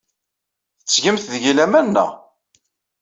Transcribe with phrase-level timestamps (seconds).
[0.79, 2.09] Tettgemt deg-i laman, naɣ?